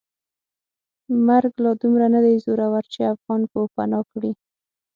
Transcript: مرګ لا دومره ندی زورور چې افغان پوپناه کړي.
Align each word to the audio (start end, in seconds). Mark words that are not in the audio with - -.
مرګ 1.27 1.53
لا 1.63 1.71
دومره 1.81 2.05
ندی 2.13 2.35
زورور 2.45 2.83
چې 2.93 3.01
افغان 3.13 3.41
پوپناه 3.51 4.01
کړي. 4.11 4.31